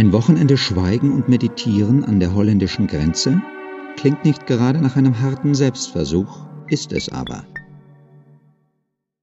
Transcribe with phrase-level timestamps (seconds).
[0.00, 3.42] Ein Wochenende Schweigen und Meditieren an der holländischen Grenze
[3.98, 7.44] klingt nicht gerade nach einem harten Selbstversuch, ist es aber.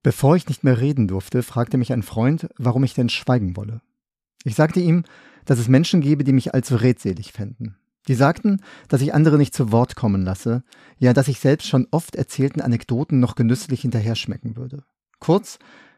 [0.04, 3.82] Bevor ich nicht mehr reden durfte, fragte mich ein Freund, warum ich denn schweigen wolle.
[4.44, 5.04] Ich sagte ihm,
[5.46, 7.76] dass es Menschen gebe, die mich allzu redselig fänden.
[8.08, 10.64] Die sagten, dass ich andere nicht zu Wort kommen lasse,
[11.00, 14.84] ja, dass ich selbst schon oft erzählten Anekdoten noch genüsslich hinterher schmecken würde.
[15.18, 15.58] Kurz,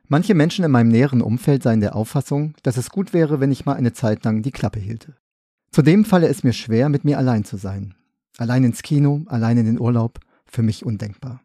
[0.09, 3.65] manche Menschen in meinem näheren Umfeld seien der Auffassung, dass es gut wäre, wenn ich
[3.65, 5.15] mal eine Zeit lang die Klappe hielte.
[5.71, 7.95] Zudem falle es mir schwer, mit mir allein zu sein.
[8.37, 11.41] Allein ins Kino, allein in den Urlaub, für mich undenkbar.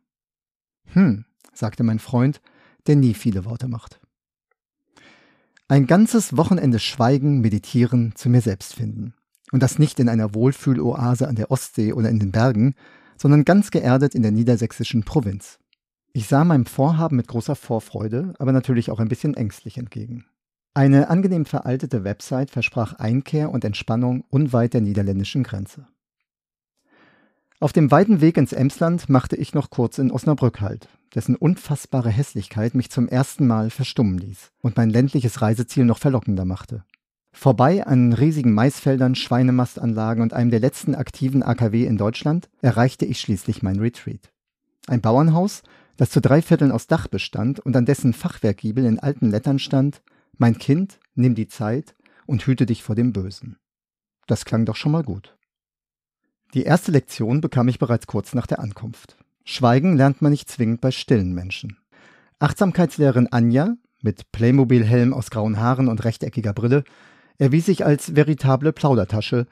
[0.86, 2.40] Hm, sagte mein Freund,
[2.86, 4.00] der nie viele Worte macht.
[5.68, 9.14] Ein ganzes Wochenende Schweigen, Meditieren, zu mir selbst finden.
[9.50, 12.74] Und das nicht in einer Wohlfühloase an der Ostsee oder in den Bergen,
[13.16, 15.58] sondern ganz geerdet in der niedersächsischen Provinz.
[16.16, 20.26] Ich sah meinem Vorhaben mit großer Vorfreude, aber natürlich auch ein bisschen ängstlich entgegen.
[20.72, 25.88] Eine angenehm veraltete Website versprach Einkehr und Entspannung unweit der niederländischen Grenze.
[27.58, 32.10] Auf dem weiten Weg ins Emsland machte ich noch kurz in Osnabrück Halt, dessen unfassbare
[32.10, 36.84] Hässlichkeit mich zum ersten Mal verstummen ließ und mein ländliches Reiseziel noch verlockender machte.
[37.32, 43.18] Vorbei an riesigen Maisfeldern, Schweinemastanlagen und einem der letzten aktiven AKW in Deutschland erreichte ich
[43.18, 44.30] schließlich mein Retreat.
[44.86, 45.62] Ein Bauernhaus,
[45.96, 50.02] das zu drei Vierteln aus Dach bestand und an dessen Fachwerkgiebel in alten Lettern stand:
[50.36, 51.94] Mein Kind, nimm die Zeit
[52.26, 53.56] und hüte dich vor dem Bösen.
[54.26, 55.36] Das klang doch schon mal gut.
[56.54, 59.16] Die erste Lektion bekam ich bereits kurz nach der Ankunft.
[59.44, 61.78] Schweigen lernt man nicht zwingend bei stillen Menschen.
[62.38, 66.84] Achtsamkeitslehrerin Anja, mit Playmobil-Helm aus grauen Haaren und rechteckiger Brille,
[67.38, 69.46] erwies sich als veritable Plaudertasche,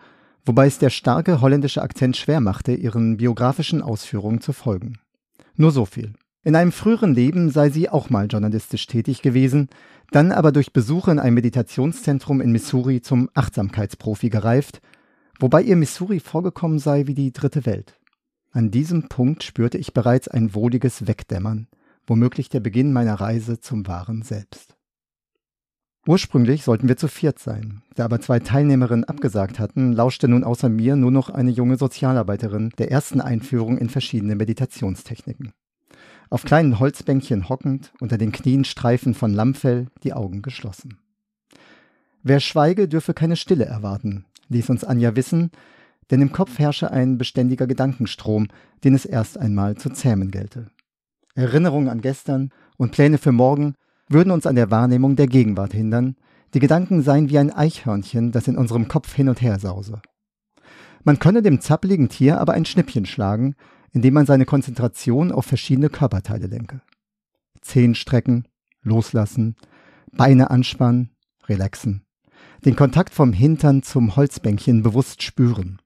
[0.44, 4.98] wobei es der starke holländische Akzent schwer machte, ihren biografischen Ausführungen zu folgen.
[5.56, 6.12] Nur so viel.
[6.44, 9.68] In einem früheren Leben sei sie auch mal journalistisch tätig gewesen,
[10.10, 14.80] dann aber durch Besuche in einem Meditationszentrum in Missouri zum Achtsamkeitsprofi gereift
[15.42, 17.98] wobei ihr Missouri vorgekommen sei wie die dritte Welt.
[18.52, 21.67] An diesem Punkt spürte ich bereits ein wohliges Wegdämmern,
[22.06, 24.77] womöglich der Beginn meiner Reise zum wahren Selbst.
[26.06, 27.83] Ursprünglich sollten wir zu viert sein.
[27.94, 32.70] Da aber zwei Teilnehmerinnen abgesagt hatten, lauschte nun außer mir nur noch eine junge Sozialarbeiterin
[32.78, 35.52] der ersten Einführung in verschiedene Meditationstechniken.
[36.32, 40.96] Auf kleinen Holzbänkchen hockend, unter den Knien Streifen von Lammfell, die Augen geschlossen.
[42.22, 45.50] Wer schweige, dürfe keine Stille erwarten, ließ uns Anja wissen,
[46.10, 48.48] denn im Kopf herrsche ein beständiger Gedankenstrom,
[48.82, 50.70] den es erst einmal zu zähmen gelte.
[51.34, 53.74] Erinnerungen an gestern und Pläne für morgen
[54.08, 56.16] würden uns an der Wahrnehmung der Gegenwart hindern,
[56.54, 60.00] die Gedanken seien wie ein Eichhörnchen, das in unserem Kopf hin und her sause.
[61.04, 63.54] Man könne dem zappeligen Tier aber ein Schnippchen schlagen,
[63.92, 66.80] indem man seine Konzentration auf verschiedene Körperteile lenke.
[67.61, 68.48] Zehen strecken,
[68.83, 69.57] loslassen,
[70.13, 71.11] Beine anspannen,
[71.48, 72.05] relaxen
[72.64, 75.80] den Kontakt vom Hintern zum Holzbänkchen bewusst spüren.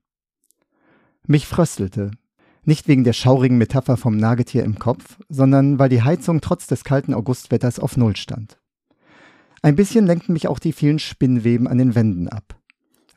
[1.25, 2.11] Mich fröstelte,
[2.63, 6.83] nicht wegen der schaurigen Metapher vom Nagetier im Kopf, sondern weil die Heizung trotz des
[6.83, 8.59] kalten Augustwetters auf Null stand.
[9.61, 12.59] Ein bisschen lenkten mich auch die vielen Spinnweben an den Wänden ab.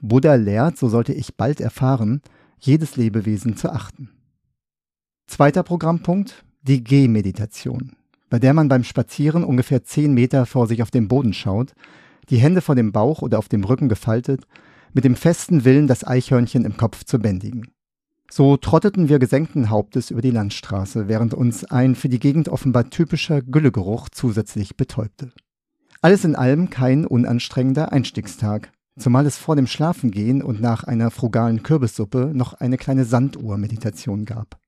[0.02, 2.22] Buddha lehrt, so sollte ich bald erfahren,
[2.58, 4.10] jedes Lebewesen zu achten.
[5.40, 7.92] Zweiter Programmpunkt, die Gehmeditation,
[8.28, 11.72] bei der man beim Spazieren ungefähr zehn Meter vor sich auf den Boden schaut
[12.28, 14.42] die Hände vor dem Bauch oder auf dem Rücken gefaltet,
[14.92, 17.68] mit dem festen Willen, das Eichhörnchen im Kopf zu bändigen.
[18.30, 22.90] So trotteten wir gesenkten Hauptes über die Landstraße, während uns ein für die Gegend offenbar
[22.90, 25.32] typischer Güllegeruch zusätzlich betäubte.
[26.02, 31.62] Alles in allem kein unanstrengender Einstiegstag, zumal es vor dem Schlafengehen und nach einer frugalen
[31.62, 34.60] Kürbissuppe noch eine kleine Sanduhr-Meditation gab.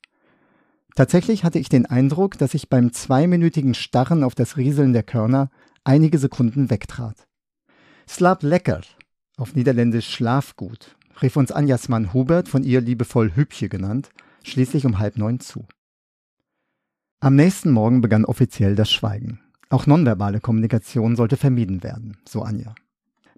[0.95, 5.51] Tatsächlich hatte ich den Eindruck, dass ich beim zweiminütigen Starren auf das Rieseln der Körner
[5.85, 7.27] einige Sekunden wegtrat.
[8.09, 8.83] Slap lecker,
[9.37, 14.11] auf Niederländisch Schlafgut, rief uns Anjas Mann Hubert, von ihr liebevoll Hübche genannt,
[14.43, 15.67] schließlich um halb neun zu.
[17.21, 19.41] Am nächsten Morgen begann offiziell das Schweigen.
[19.71, 22.75] Auch nonverbale Kommunikation sollte vermieden werden, so Anja.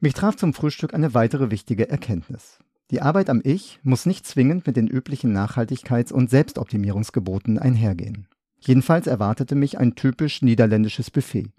[0.01, 2.59] Mich traf zum Frühstück eine weitere wichtige Erkenntnis.
[2.91, 8.29] Die Arbeit am Ich muss nicht zwingend mit den üblichen Nachhaltigkeits- und Selbstoptimierungsgeboten einhergehen.
[8.61, 11.51] Jedenfalls erwartete mich ein typisch niederländisches Buffet.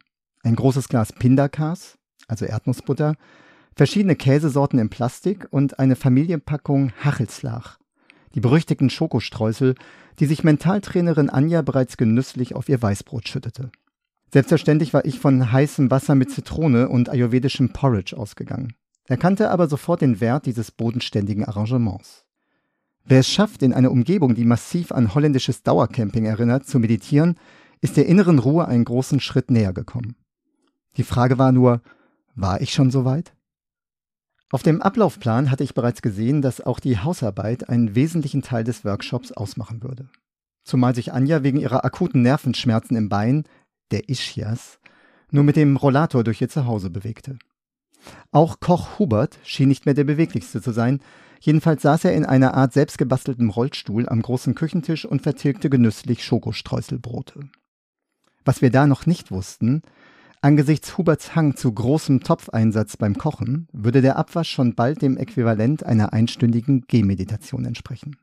[0.44, 3.16] Ein großes Glas Pindakaas, also Erdnussbutter,
[3.75, 7.78] verschiedene Käsesorten in Plastik und eine Familienpackung Hachelslach,
[8.33, 9.75] die berüchtigten Schokostreusel,
[10.19, 13.71] die sich Mentaltrainerin Anja bereits genüsslich auf ihr Weißbrot schüttete.
[14.31, 18.74] Selbstverständlich war ich von heißem Wasser mit Zitrone und ayurvedischem Porridge ausgegangen,
[19.07, 22.25] erkannte aber sofort den Wert dieses bodenständigen Arrangements.
[23.04, 27.36] Wer es schafft, in einer Umgebung, die massiv an holländisches Dauercamping erinnert, zu meditieren,
[27.81, 30.16] ist der inneren Ruhe einen großen Schritt näher gekommen.
[30.98, 31.81] Die Frage war nur,
[32.34, 33.34] war ich schon so weit?
[34.52, 38.86] Auf dem Ablaufplan hatte ich bereits gesehen, dass auch die Hausarbeit einen wesentlichen Teil des
[38.86, 40.10] Workshops ausmachen würde.
[40.63, 43.44] Zumal sich Anja wegen ihrer akuten Nervenschmerzen im Bein,
[43.92, 44.80] der Ischias,
[45.30, 47.38] nur mit dem Rollator durch ihr Zuhause bewegte.
[48.31, 51.00] Auch Koch Hubert schien nicht mehr der beweglichste zu sein,
[51.40, 57.50] jedenfalls saß er in einer Art selbstgebasteltem Rollstuhl am großen Küchentisch und vertilgte genüsslich Schokostreuselbrote.
[58.44, 59.81] Was wir da noch nicht wussten,
[60.46, 65.84] Angesichts Huberts Hang zu großem Topfeinsatz beim Kochen würde der Abwasch schon bald dem Äquivalent
[65.84, 68.18] einer einstündigen Gehmeditation entsprechen.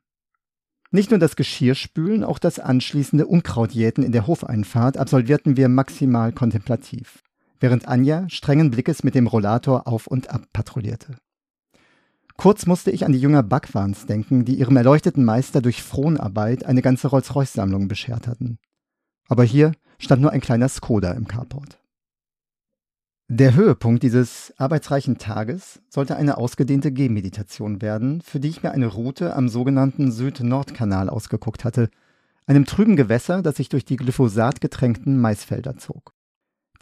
[0.93, 7.25] Nicht nur das Geschirrspülen, auch das anschließende Unkrautjäten in der Hofeinfahrt absolvierten wir maximal kontemplativ,
[7.63, 11.17] während Anja strengen Blickes mit dem Rollator auf und ab patrouillierte.
[12.37, 16.83] Kurz musste ich an die Jünger Backwans denken, die ihrem erleuchteten Meister durch Fronarbeit eine
[16.83, 18.59] ganze Rolls-Royce-Sammlung beschert hatten.
[19.29, 21.79] Aber hier stand nur ein kleiner Skoda im Carport.
[23.29, 28.89] Der Höhepunkt dieses arbeitsreichen Tages sollte eine ausgedehnte Gehmeditation werden, für die ich mir eine
[28.89, 31.91] Route am sogenannten Süd-Nord-Kanal ausgeguckt hatte,
[32.47, 36.13] einem trüben Gewässer, das sich durch die glyphosatgetränkten Maisfelder zog.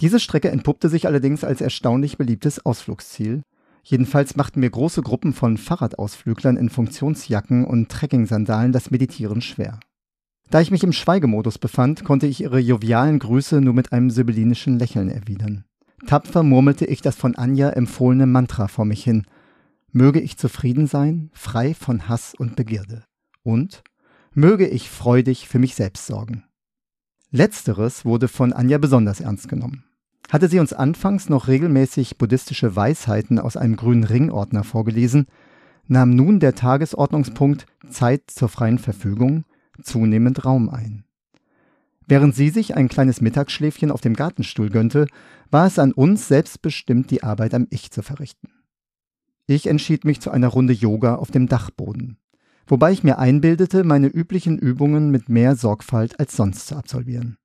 [0.01, 3.43] Diese Strecke entpuppte sich allerdings als erstaunlich beliebtes Ausflugsziel.
[3.83, 9.79] Jedenfalls machten mir große Gruppen von Fahrradausflüglern in Funktionsjacken und Trekking-Sandalen das Meditieren schwer.
[10.51, 14.79] Da ich mich im Schweigemodus befand, konnte ich ihre jovialen Grüße nur mit einem sibyllinischen
[14.79, 15.65] Lächeln erwidern.
[16.07, 19.27] Tapfer murmelte ich das von Anja empfohlene Mantra vor mich hin.
[19.93, 23.05] Möge ich zufrieden sein, frei von Hass und Begierde.
[23.43, 23.83] Und
[24.33, 26.45] möge ich freudig für mich selbst sorgen.
[27.31, 29.85] Letzteres wurde von Anja besonders ernst genommen.
[30.31, 35.27] Hatte sie uns anfangs noch regelmäßig buddhistische Weisheiten aus einem grünen Ringordner vorgelesen,
[35.89, 39.45] nahm nun der Tagesordnungspunkt Zeit zur freien Verfügung
[39.83, 41.05] zunehmend Raum ein.
[42.07, 45.07] Während sie sich ein kleines Mittagsschläfchen auf dem Gartenstuhl gönnte,
[45.51, 48.51] war es an uns selbstbestimmt, die Arbeit am Ich zu verrichten.
[49.47, 52.19] Ich entschied mich zu einer Runde Yoga auf dem Dachboden,
[52.69, 57.37] wobei ich mir einbildete, meine üblichen Übungen mit mehr Sorgfalt als sonst zu absolvieren.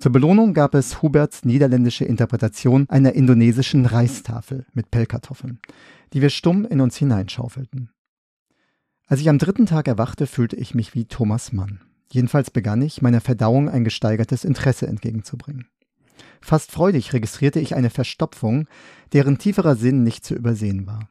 [0.00, 5.60] Zur Belohnung gab es Huberts niederländische Interpretation einer indonesischen Reistafel mit Pellkartoffeln,
[6.14, 7.90] die wir stumm in uns hineinschaufelten.
[9.08, 11.82] Als ich am dritten Tag erwachte, fühlte ich mich wie Thomas Mann.
[12.10, 15.66] Jedenfalls begann ich, meiner Verdauung ein gesteigertes Interesse entgegenzubringen.
[16.40, 18.68] Fast freudig registrierte ich eine Verstopfung,
[19.12, 21.10] deren tieferer Sinn nicht zu übersehen war.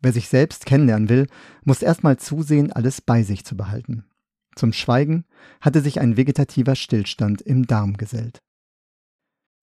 [0.00, 1.26] Wer sich selbst kennenlernen will,
[1.64, 4.06] muss erstmal zusehen, alles bei sich zu behalten.
[4.54, 5.24] Zum Schweigen
[5.60, 8.40] hatte sich ein vegetativer Stillstand im Darm gesellt.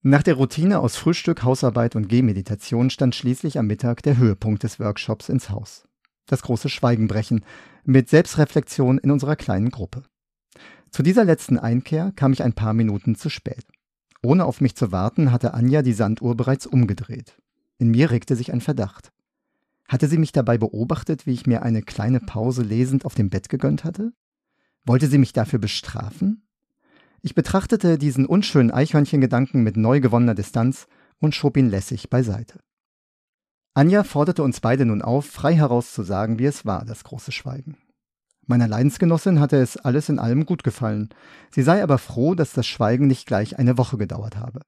[0.02, 4.80] Nach der Routine aus Frühstück, Hausarbeit und Gehmeditation stand schließlich am Mittag der Höhepunkt des
[4.80, 5.86] Workshops ins Haus.
[6.26, 7.44] Das große Schweigenbrechen
[7.84, 10.04] mit Selbstreflexion in unserer kleinen Gruppe.
[10.90, 13.66] Zu dieser letzten Einkehr kam ich ein paar Minuten zu spät.
[14.22, 17.36] Ohne auf mich zu warten, hatte Anja die Sanduhr bereits umgedreht.
[17.78, 19.12] In mir regte sich ein Verdacht.
[19.88, 23.48] Hatte sie mich dabei beobachtet, wie ich mir eine kleine Pause lesend auf dem Bett
[23.48, 24.12] gegönnt hatte?
[24.84, 26.46] Wollte sie mich dafür bestrafen?
[27.22, 30.86] Ich betrachtete diesen unschönen Eichhörnchengedanken mit neu gewonnener Distanz
[31.18, 32.60] und schob ihn lässig beiseite.
[33.74, 37.30] Anja forderte uns beide nun auf, frei heraus zu sagen, wie es war, das große
[37.30, 37.76] Schweigen.
[38.46, 41.10] Meiner Leidensgenossin hatte es alles in allem gut gefallen.
[41.50, 44.62] Sie sei aber froh, dass das Schweigen nicht gleich eine Woche gedauert habe.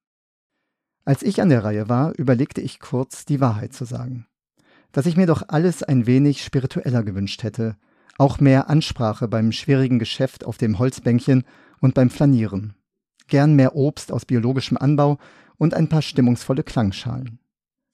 [1.05, 4.27] Als ich an der Reihe war, überlegte ich kurz, die Wahrheit zu sagen.
[4.93, 7.77] Dass ich mir doch alles ein wenig spiritueller gewünscht hätte,
[8.19, 11.45] auch mehr Ansprache beim schwierigen Geschäft auf dem Holzbänkchen
[11.81, 12.75] und beim Flanieren.
[13.29, 15.19] Gern mehr Obst aus biologischem Anbau
[15.57, 17.39] und ein paar stimmungsvolle Klangschalen.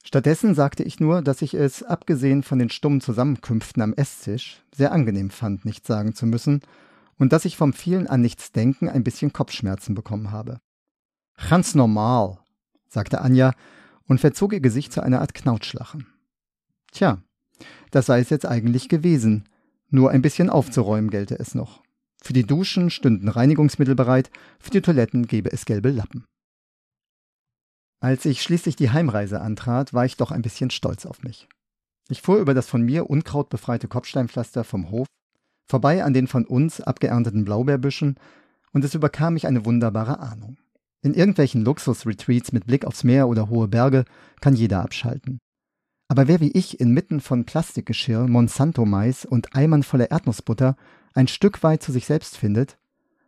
[0.05, 4.93] Stattdessen sagte ich nur, dass ich es, abgesehen von den stummen Zusammenkünften am Esstisch, sehr
[4.93, 6.63] angenehm fand, nichts sagen zu müssen
[7.19, 10.61] und dass ich vom vielen an nichts denken ein bisschen Kopfschmerzen bekommen habe.
[11.51, 12.39] Ganz normal,
[12.89, 13.53] sagte Anja
[14.07, 16.07] und verzog ihr Gesicht zu einer Art Knautschlachen.
[16.91, 17.19] Tja,
[17.91, 19.45] das sei es jetzt eigentlich gewesen,
[19.91, 21.83] nur ein bisschen aufzuräumen gelte es noch.
[22.23, 26.25] Für die Duschen stünden Reinigungsmittel bereit, für die Toiletten gäbe es gelbe Lappen.
[28.01, 31.49] Als ich schließlich die Heimreise antrat, war ich doch ein bisschen stolz auf mich.
[32.09, 35.07] Ich fuhr über das von mir unkrautbefreite Kopfsteinpflaster vom Hof,
[35.67, 38.17] vorbei an den von uns abgeernteten Blaubeerbüschen,
[38.73, 40.59] und es überkam mich eine wunderbare Ahnung.
[41.03, 44.05] In irgendwelchen Luxus-Retreats mit Blick aufs Meer oder hohe Berge
[44.41, 45.39] kann jeder abschalten.
[46.09, 50.75] Aber wer wie ich inmitten von Plastikgeschirr, Monsanto-Mais und Eimern voller Erdnussbutter
[51.13, 52.79] ein Stück weit zu sich selbst findet,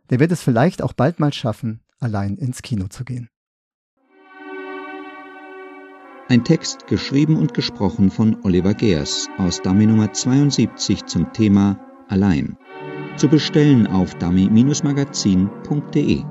[0.09, 3.29] der wird es vielleicht auch bald mal schaffen, allein ins Kino zu gehen.
[6.27, 12.57] Ein Text geschrieben und gesprochen von Oliver Geers aus Dummy Nummer 72 zum Thema Allein.
[13.17, 16.23] Zu bestellen auf dummy-magazin.de